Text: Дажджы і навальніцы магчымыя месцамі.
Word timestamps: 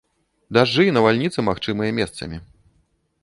Дажджы 0.57 0.83
і 0.87 0.95
навальніцы 0.97 1.39
магчымыя 1.49 1.91
месцамі. 1.99 2.37